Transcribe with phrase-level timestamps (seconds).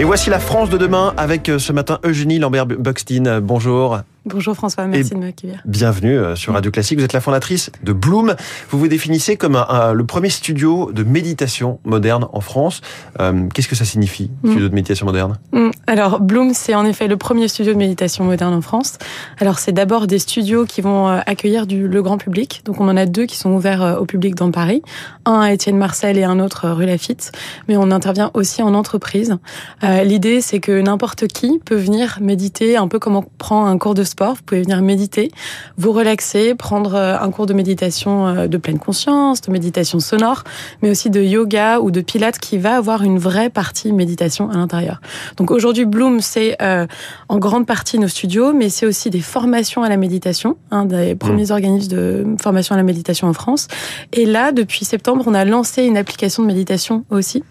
[0.00, 3.42] Et voici la France de demain avec euh, ce matin Eugénie Lambert-Buxtin.
[3.42, 4.00] Bonjour.
[4.26, 5.62] Bonjour François, merci de m'accueillir.
[5.64, 6.98] Bienvenue euh, sur Radio Classique.
[6.98, 8.34] Vous êtes la fondatrice de Bloom.
[8.68, 12.82] Vous vous définissez comme le premier studio de méditation moderne en France.
[13.18, 14.50] Euh, qu'est-ce que ça signifie, mm.
[14.50, 15.38] studio de méditation moderne?
[15.52, 15.70] Mm.
[15.86, 18.98] Alors Bloom, c'est en effet le premier studio de méditation moderne en France.
[19.38, 22.60] Alors c'est d'abord des studios qui vont euh, accueillir du, le grand public.
[22.66, 24.82] Donc on en a deux qui sont ouverts au public dans Paris,
[25.24, 27.32] un à Étienne Marcel et un autre rue Lafitte.
[27.68, 29.38] Mais on intervient aussi en entreprise.
[29.82, 33.94] L'idée, c'est que n'importe qui peut venir méditer, un peu comme on prend un cours
[33.94, 34.34] de sport.
[34.34, 35.30] Vous pouvez venir méditer,
[35.78, 40.44] vous relaxer, prendre euh, un cours de méditation euh, de pleine conscience, de méditation sonore,
[40.82, 44.54] mais aussi de yoga ou de pilates qui va avoir une vraie partie méditation à
[44.54, 45.00] l'intérieur.
[45.36, 46.86] Donc aujourd'hui, Bloom, c'est euh,
[47.28, 51.14] en grande partie nos studios, mais c'est aussi des formations à la méditation, un des
[51.14, 51.52] premiers mmh.
[51.52, 53.68] organismes de formation à la méditation en France.
[54.12, 57.42] Et là, depuis septembre, on a lancé une application de méditation aussi,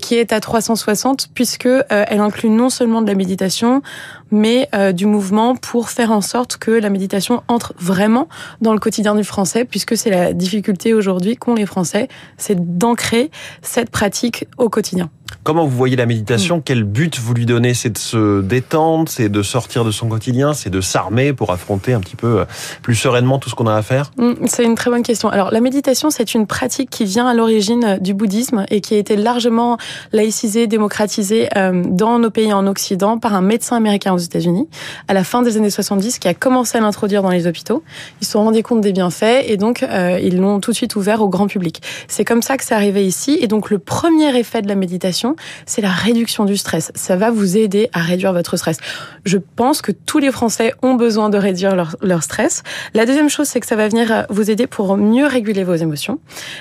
[0.00, 3.82] qui est à 360, puisque elle inclut non seulement de la méditation,
[4.30, 8.28] mais du mouvement pour faire en sorte que la méditation entre vraiment
[8.60, 13.30] dans le quotidien du français, puisque c'est la difficulté aujourd'hui qu'ont les Français, c'est d'ancrer
[13.62, 15.10] cette pratique au quotidien.
[15.48, 16.62] Comment vous voyez la méditation mm.
[16.64, 20.52] Quel but vous lui donnez C'est de se détendre, c'est de sortir de son quotidien,
[20.52, 22.44] c'est de s'armer pour affronter un petit peu euh,
[22.82, 24.10] plus sereinement tout ce qu'on a à faire?
[24.18, 25.30] Mm, C'est une très bonne question.
[25.30, 28.94] Alors la méditation, c'est une pratique qui vient à l'origine euh, du bouddhisme et qui
[28.94, 29.78] a été largement
[30.12, 34.68] laïcisée, démocratisée euh, dans nos pays en Occident par un médecin américain aux États-Unis
[35.08, 37.82] à la fin des années 70 qui a commencé à l'introduire dans les hôpitaux.
[38.20, 39.82] Ils se sont rendus compte des bienfaits et donc
[40.20, 41.80] ils l'ont tout de suite ouvert au grand public.
[42.06, 45.17] C'est comme ça que c'est arrivé ici et donc le premier effet de la méditation,
[45.66, 46.92] c'est la réduction du stress.
[46.94, 48.78] Ça va vous aider à réduire votre stress.
[49.24, 52.62] Je pense que tous les Français ont besoin de réduire leur, stress.
[52.94, 56.18] La deuxième chose, c'est que ça va venir vous aider pour mieux réguler vos émotions.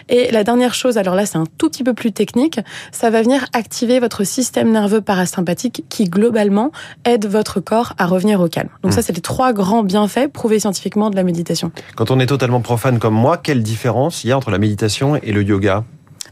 [0.10, 2.60] Et la dernière chose, alors là, c'est un tout petit peu plus technique,
[2.92, 6.72] ça va venir activer votre système nerveux parasympathique qui, globalement,
[7.06, 8.70] aide votre corps à revenir au calme.
[8.84, 9.04] Donc ça, hmm.
[9.04, 11.72] c'est les trois grands bienfaits prouvés scientifiquement de la méditation.
[11.96, 15.16] Quand on est totalement profane comme moi, quelle différence il y a entre la méditation
[15.16, 15.84] et le yoga?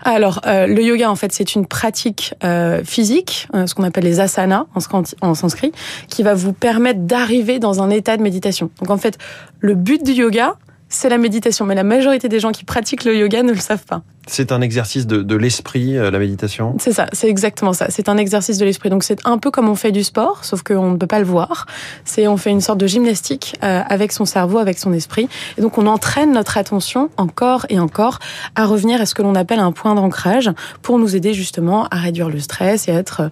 [0.04, 4.04] Alors, euh, le yoga, en fait, c'est une pratique euh, physique, euh, ce qu'on appelle
[4.04, 5.72] les asanas en, en sanskrit,
[6.10, 8.70] qui va vous permettre d'arriver dans un état de méditation.
[8.80, 9.18] Donc, en fait,
[9.60, 10.56] le but du yoga,
[10.90, 11.66] c'est la méditation.
[11.66, 14.02] Mais la majorité des gens qui pratiquent le yoga ne le savent pas.
[14.28, 16.76] C'est un exercice de, de l'esprit, euh, la méditation?
[16.80, 17.88] C'est ça, c'est exactement ça.
[17.90, 18.90] C'est un exercice de l'esprit.
[18.90, 21.26] Donc c'est un peu comme on fait du sport, sauf qu'on ne peut pas le
[21.26, 21.66] voir.
[22.06, 25.30] C'est on fait une sorte de gymnastique euh, avec son cerveau, avec son esprit.
[25.58, 28.20] Et donc on entraîne notre attention encore et encore
[28.56, 31.98] à revenir à ce que l'on appelle un point d'ancrage pour nous aider justement à
[31.98, 33.30] réduire le stress et à être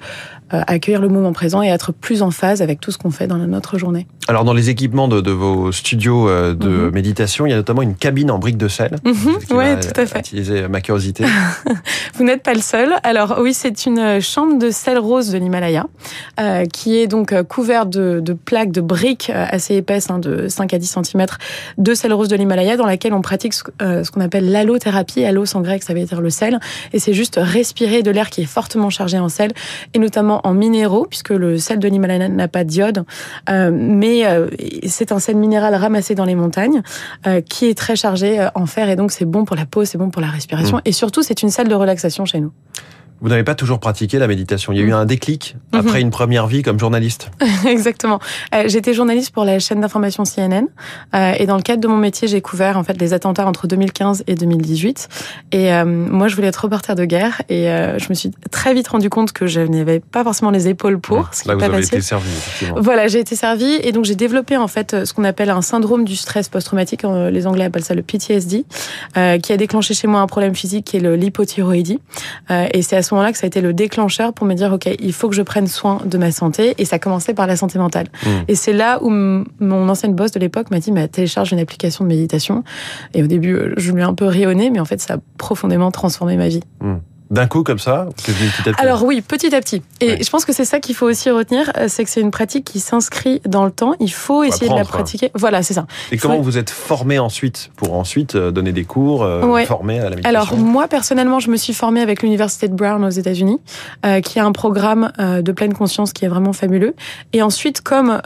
[0.53, 3.25] euh, accueillir le moment présent et être plus en phase avec tout ce qu'on fait
[3.25, 4.05] dans notre journée.
[4.27, 6.91] Alors dans les équipements de, de vos studios de mhm.
[6.91, 8.97] méditation, il y a notamment une cabine en briques de sel.
[9.03, 9.37] Mhm.
[9.51, 10.31] Oui, tout à fait.
[12.15, 12.93] Vous n'êtes pas le seul.
[13.03, 15.85] Alors oui, c'est une chambre de sel rose de l'Himalaya
[16.39, 20.47] euh, qui est donc euh, couverte de, plaques de briques euh, assez épaisses, hein, de
[20.47, 21.25] 5 à 10 cm,
[21.77, 25.23] de sel rose de l'Himalaya dans laquelle on pratique ce, qu'on appelle l'allothérapie.
[25.23, 26.59] Allo en grec, ça veut dire le sel.
[26.93, 29.51] Et c'est juste respirer de l'air qui est fortement chargé en sel
[29.93, 33.05] et notamment en minéraux puisque le sel de l'Himalaya n'a pas d'iode.
[33.49, 34.23] Euh, mais
[34.87, 36.81] c'est un sel minéral ramassé dans les montagnes
[37.49, 40.09] qui est très chargé en fer et donc c'est bon pour la peau, c'est bon
[40.09, 40.72] pour la respiration.
[40.85, 42.51] Et surtout, c'est une salle de relaxation chez nous.
[43.23, 44.73] Vous n'avez pas toujours pratiqué la méditation.
[44.73, 44.93] Il y a eu mm.
[44.93, 45.79] un déclic mm-hmm.
[45.79, 47.31] après une première vie comme journaliste.
[47.65, 48.19] Exactement.
[48.53, 50.67] Euh, j'étais journaliste pour la chaîne d'information CNN
[51.15, 53.65] euh, et dans le cadre de mon métier, j'ai couvert en fait les attentats entre
[53.65, 55.07] 2015 et 2018.
[55.53, 58.89] Et euh, moi, je voulais être reporter de guerre et je me suis très vite
[58.89, 61.29] rendu compte que je n'avais pas forcément les épaules pour.
[61.31, 62.29] Ce qui Là, vous avez été servi.
[62.75, 66.03] Voilà, j'ai été servi et donc j'ai développé en fait ce qu'on appelle un syndrome
[66.03, 67.03] du stress post-traumatique.
[67.03, 68.65] Les Anglais appellent ça le PTSD,
[69.13, 71.99] qui a déclenché chez moi un problème physique qui est l'hypothyroïdie.
[72.49, 74.89] et c'est à ce moment-là que ça a été le déclencheur pour me dire, OK,
[74.99, 76.75] il faut que je prenne soin de ma santé.
[76.77, 78.07] Et ça commençait par la santé mentale.
[78.25, 78.29] Mmh.
[78.47, 82.03] Et c'est là où mon ancienne boss de l'époque m'a dit, mais télécharge une application
[82.03, 82.63] de méditation.
[83.13, 85.17] Et au début, euh, je lui ai un peu rayonné, mais en fait, ça a
[85.37, 86.63] profondément transformé ma vie.
[86.81, 86.95] Mmh.
[87.33, 88.09] D'un coup, comme ça
[88.77, 89.81] Alors oui, petit à petit.
[90.01, 92.29] Et je pense que c'est ça qu'il faut aussi retenir, euh, c'est que c'est une
[92.29, 93.95] pratique qui s'inscrit dans le temps.
[93.99, 95.31] Il faut essayer de la pratiquer.
[95.33, 95.87] Voilà, c'est ça.
[96.11, 100.03] Et comment vous êtes formé ensuite pour ensuite euh, donner des cours, euh, former à
[100.03, 103.59] la méditation Alors moi, personnellement, je me suis formée avec l'Université de Brown aux États-Unis,
[104.23, 106.93] qui a un programme de pleine conscience qui est vraiment fabuleux.
[107.31, 108.21] Et ensuite, comme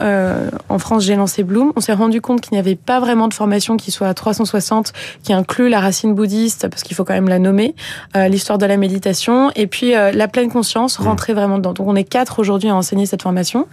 [0.68, 3.34] en France, j'ai lancé Bloom, on s'est rendu compte qu'il n'y avait pas vraiment de
[3.34, 4.92] formation qui soit à 360,
[5.22, 7.74] qui inclut la racine bouddhiste, parce qu'il faut quand même la nommer,
[8.14, 11.02] l'histoire de la méditation méditation et puis la pleine conscience, mmh.
[11.02, 11.72] rentrer vraiment dedans.
[11.72, 13.66] Donc on est quatre aujourd'hui à enseigner cette formation.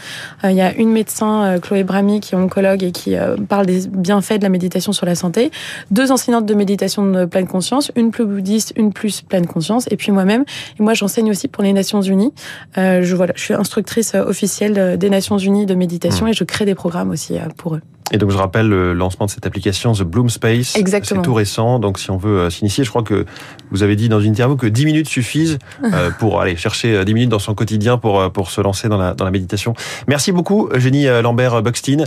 [0.44, 3.16] Il y a une médecin, Chloé Bramy, qui est oncologue et qui
[3.50, 5.51] parle des bienfaits de la méditation sur la santé.
[5.92, 9.98] Deux enseignantes de méditation de pleine conscience, une plus bouddhiste, une plus pleine conscience, et
[9.98, 10.45] puis moi-même.
[10.80, 12.33] Et moi, j'enseigne aussi pour les Nations Unies.
[12.75, 16.30] je voilà, je suis instructrice officielle des Nations Unies de méditation mmh.
[16.30, 17.81] et je crée des programmes aussi pour eux.
[18.12, 20.75] Et donc je rappelle le lancement de cette application The Bloom Space.
[20.75, 21.22] Exactement.
[21.22, 23.25] C'est tout récent, donc si on veut euh, s'initier, je crois que
[23.72, 27.12] vous avez dit dans une interview que 10 minutes suffisent euh, pour aller chercher 10
[27.12, 29.74] euh, minutes dans son quotidien pour pour se lancer dans la dans la méditation.
[30.07, 32.04] Merci beaucoup Eugénie Lambert Buxtin,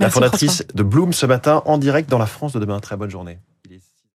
[0.00, 2.80] la fondatrice de Bloom ce matin en direct dans la France de demain.
[2.80, 3.38] Très bonne journée.